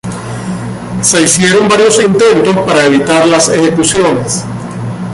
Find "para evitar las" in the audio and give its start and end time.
2.65-3.49